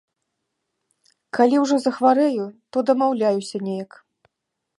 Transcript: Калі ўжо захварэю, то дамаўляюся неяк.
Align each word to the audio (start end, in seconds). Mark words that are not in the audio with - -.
Калі 1.39 1.55
ўжо 1.63 1.75
захварэю, 1.85 2.43
то 2.71 2.77
дамаўляюся 2.89 3.57
неяк. 3.69 3.91